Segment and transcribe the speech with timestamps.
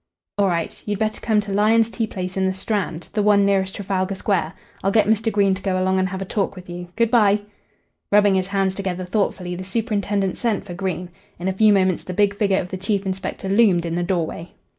[0.39, 0.81] All right.
[0.87, 4.53] You'd better come to Lyon's tea place in the Strand the one nearest Trafalgar Square.
[4.83, 5.31] I'll get Mr.
[5.31, 6.87] Green to go along and have a talk with you.
[6.95, 7.41] Good bye."
[8.11, 11.09] Rubbing his hands together thoughtfully, the superintendent sent for Green.
[11.37, 14.53] In a few moments the big figure of the chief inspector loomed in the doorway.